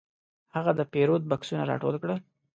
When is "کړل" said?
2.01-2.19